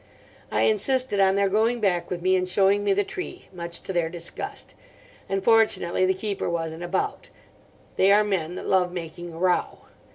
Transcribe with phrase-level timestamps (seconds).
[0.51, 3.93] I insisted on their going back with me and showing me the tree, much to
[3.93, 4.73] their disgust.
[5.29, 9.81] And fortunately the keeper wasn't about—they are men that love making a row.